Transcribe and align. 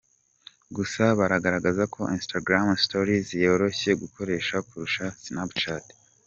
Gusa 0.75 1.03
baragaragaza 1.19 1.83
ko 1.93 2.01
Instagram 2.17 2.65
Stories 2.85 3.27
yoroshye 3.43 3.91
gukoresha 4.01 4.55
kurusha 4.67 5.05
Snapchat. 5.23 5.85